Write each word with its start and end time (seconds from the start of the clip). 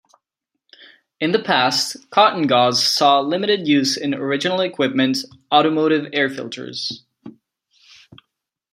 In 1.19 1.31
the 1.31 1.37
past, 1.43 2.09
cotton 2.09 2.47
gauze 2.47 2.83
saw 2.83 3.19
limited 3.19 3.67
use 3.67 3.95
in 3.97 4.15
original-equipment 4.15 5.19
automotive 5.53 6.07
air 6.11 6.27
filters. 6.27 7.03